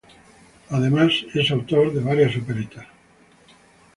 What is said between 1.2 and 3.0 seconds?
es autor de varias operetas.